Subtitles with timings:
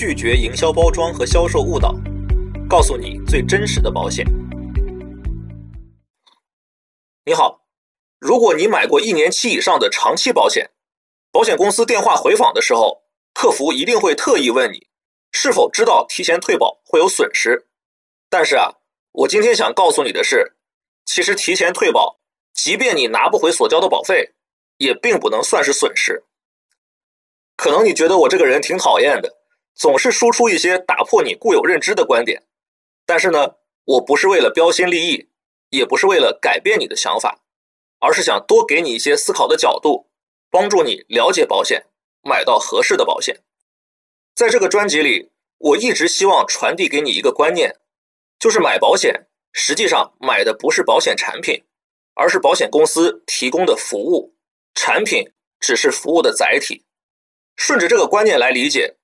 [0.00, 1.94] 拒绝营销包装和销售误导，
[2.66, 4.24] 告诉你最真实的保险。
[7.26, 7.66] 你好，
[8.18, 10.70] 如果你买过一年期以上的长期保险，
[11.30, 13.02] 保险公司电话回访的时候，
[13.34, 14.86] 客服一定会特意问你
[15.32, 17.66] 是否知道提前退保会有损失。
[18.30, 18.72] 但是啊，
[19.12, 20.54] 我今天想告诉你的是，
[21.04, 22.18] 其实提前退保，
[22.54, 24.32] 即便你拿不回所交的保费，
[24.78, 26.24] 也并不能算是损失。
[27.54, 29.39] 可能你觉得我这个人挺讨厌的，
[29.80, 32.42] 总是输出一些打破你固有认知的观点。
[33.06, 33.54] 但是呢，
[33.86, 35.30] 我不是为了标新立异，
[35.70, 37.40] 也不是为了改变你的想法，
[37.98, 40.10] 而是想多给你一些思考的角度，
[40.50, 41.86] 帮助你了解保险，
[42.22, 43.40] 买到合适的保险。
[44.34, 47.80] 在这个专辑里，我一直希望传递给你一个观念，
[48.38, 51.64] 就是买保险实际上买的不是保险产品，
[52.12, 54.34] 而是保险公司提供的服务，
[54.74, 56.84] 产品只是服务的载体。
[57.56, 58.96] 顺着这个观念来理解，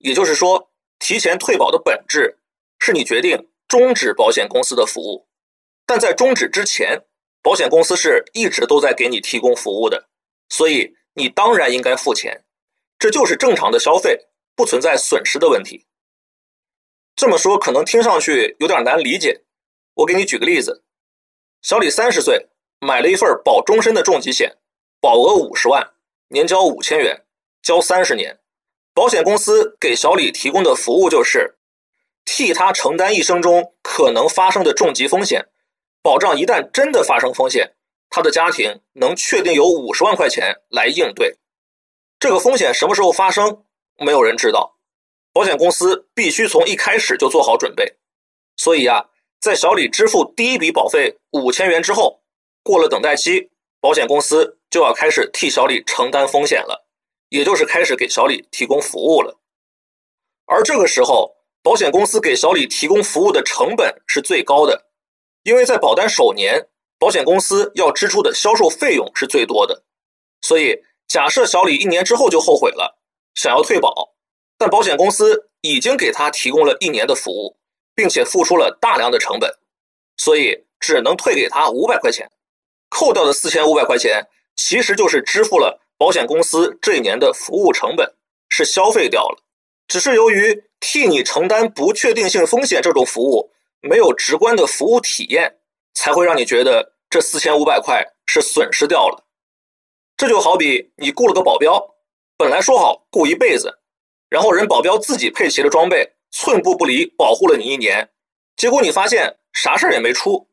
[0.00, 2.38] 也就是说，提前退保的本质
[2.78, 5.28] 是你决定终止保险公司的服务，
[5.86, 7.04] 但在终止之前，
[7.42, 10.08] 保险公司是一直都在给你提供服务的，
[10.48, 12.44] 所以你当然应该付钱，
[12.98, 15.86] 这就是正常的消费，不存在损失的问题。
[17.14, 19.44] 这么说可能听上去有点难理解，
[19.94, 20.82] 我给你举个例子：
[21.62, 24.56] 小李三十岁，买了一份保终身的重疾险，
[25.00, 25.92] 保额五十万，
[26.28, 27.24] 年交五千元。
[27.62, 28.40] 交三十年，
[28.92, 31.56] 保险公司给小李提供的服务就是
[32.24, 35.46] 替他承担一生中可能发生的重疾风险，
[36.02, 37.74] 保障一旦真的发生风险，
[38.08, 41.38] 他的家庭能确定有五十万块钱来应对。
[42.18, 43.64] 这个风险什么时候发生，
[43.96, 44.76] 没有人知道，
[45.32, 47.96] 保险公司必须从一开始就做好准备。
[48.56, 49.06] 所以啊，
[49.40, 52.20] 在小李支付第一笔保费五千元之后，
[52.62, 56.86] 过了等待期，保险公司就要开始替小李承担风险了。
[57.30, 59.40] 也就是开始给小李提供服务了，
[60.46, 64.86] 而这个时候，保险公司给小李提供服务的成本是最高的，
[65.44, 69.84] 因为在保单首年，保险公司要支出的销售费用是最多的。
[70.42, 73.00] 所以，假设小李一年之后就后悔了，
[73.34, 74.14] 想要退保，
[74.58, 77.58] 但保险公司已经给他提供了一年的服务，
[77.94, 79.54] 并且付出了大量的成本，
[80.16, 82.28] 所以只能退给他五百块钱，
[82.88, 84.26] 扣掉的四千五百块钱
[84.56, 85.80] 其实就是支付了。
[86.00, 88.14] 保险公司这一年的服务成本
[88.48, 89.42] 是消费掉了，
[89.86, 93.52] 只是由于替你承担不确定性风险这种服务
[93.82, 95.58] 没有直观的服务体验，
[95.92, 99.26] 才会让你觉得这四千五百块是损失掉了。
[100.16, 101.78] 这就好比你雇了个保镖，
[102.38, 103.80] 本来说好雇一辈子，
[104.30, 108.08] 然后人保镖自己配齐了装备，寸步不离保护了你一年，
[108.56, 110.48] 结果你发现啥事儿也没出，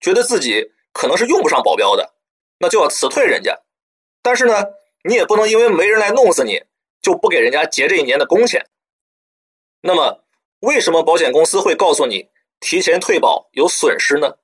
[0.00, 2.14] 觉得自己可能是用不上保镖的，
[2.60, 3.58] 那就要辞退人家。
[4.22, 4.62] 但是呢？
[5.02, 6.62] 你也不能因为没人来弄死你，
[7.00, 8.68] 就不给人家结这一年的工钱。
[9.80, 10.24] 那么，
[10.60, 12.28] 为什么保险公司会告诉你
[12.60, 14.36] 提前退保有损失呢？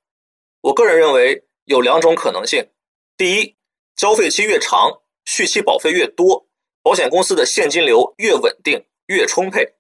[0.63, 2.69] 我个人认为有两种可能性：
[3.17, 3.57] 第一，
[3.95, 6.49] 交费期越长，续期保费越多，
[6.83, 9.75] 保险公司的现金流越稳定、越充沛，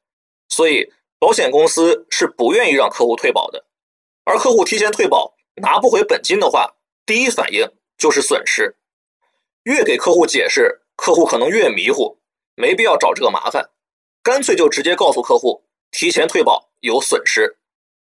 [0.49, 3.67] 所以保险公司是不愿意让客户退保的。
[4.25, 7.69] 而客户提前退保拿不回本金的话，第一反应
[7.99, 8.77] 就是损失。
[9.65, 12.19] 越给客户解释，客户可能越迷糊，
[12.55, 13.71] 没必要找这个麻烦，
[14.23, 17.59] 干脆就直接告诉客户提前退保有损失。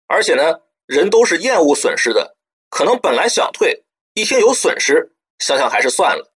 [0.07, 2.37] 而且呢，人都是厌恶损失的，
[2.71, 6.33] 可能本来想退，一听有损失，想想还是算了。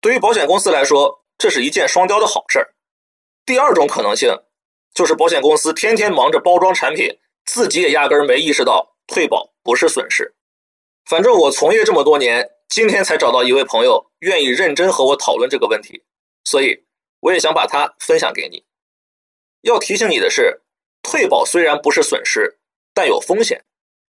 [0.00, 2.74] 对于保险公司来说，这是一件双标的好事儿。
[3.46, 4.34] 第二种可能性
[4.92, 10.34] 就是保险公司天天忙着包装产品，自己也压根儿没意识到退保不是损失。
[11.06, 12.50] 反正我从业这么多年。
[12.70, 16.04] 今天才找到一位朋友愿意认真和我讨论这个问题，
[16.44, 16.84] 所以
[17.18, 18.64] 我也想把它分享给你。
[19.62, 20.62] 要提醒你的是，
[21.02, 22.60] 退保虽然不是损失，
[22.94, 23.64] 但有风险。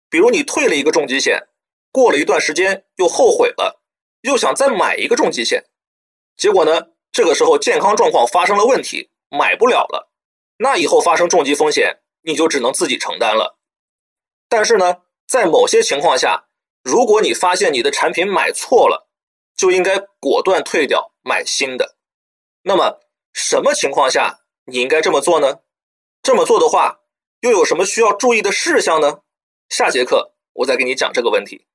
[0.08, 1.48] 比如你退了一个重疾险，
[1.92, 3.82] 过了一段时间又后悔了，
[4.22, 5.66] 又想再买一个重疾险，
[6.38, 10.14] 结果呢，这个时候健康状况发生了问题，买不了了，
[10.58, 13.58] 那以后发生重疾风险，你就只能自己承担了。
[14.48, 14.98] 但是呢，
[15.28, 16.46] 在某些情况下，
[16.84, 19.10] 如果你发现你的产品买错了，
[19.56, 21.96] 就应该果断退掉，买新的。
[22.62, 23.00] 那么，
[23.32, 25.62] 什么情况下你应该这么做呢？
[26.22, 27.00] 这么做的话，
[27.40, 29.22] 又有什么需要注意的事项呢？
[29.70, 31.66] 下节课我再给你讲这个问题。